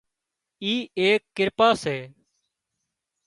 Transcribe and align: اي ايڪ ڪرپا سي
اي 0.63 0.73
ايڪ 1.01 1.21
ڪرپا 1.37 1.69
سي 1.83 1.97